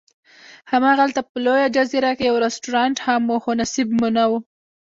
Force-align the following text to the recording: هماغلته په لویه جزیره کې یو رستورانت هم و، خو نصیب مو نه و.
هماغلته 0.71 1.19
په 1.29 1.35
لویه 1.45 1.67
جزیره 1.75 2.11
کې 2.17 2.25
یو 2.29 2.37
رستورانت 2.45 2.97
هم 3.05 3.21
و، 3.27 3.41
خو 3.43 3.51
نصیب 3.61 3.87
مو 3.97 4.07
نه 4.15 4.23
و. 4.29 4.31